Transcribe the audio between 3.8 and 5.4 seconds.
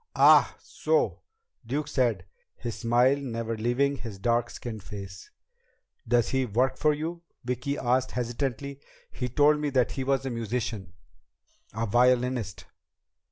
his dark skinned face.